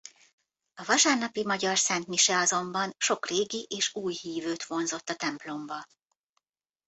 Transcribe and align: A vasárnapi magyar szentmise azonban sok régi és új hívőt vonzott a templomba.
A 0.75 0.83
vasárnapi 0.83 1.45
magyar 1.45 1.77
szentmise 1.77 2.37
azonban 2.37 2.93
sok 2.97 3.27
régi 3.27 3.67
és 3.69 3.95
új 3.95 4.13
hívőt 4.21 4.63
vonzott 4.63 5.09
a 5.09 5.15
templomba. 5.15 5.85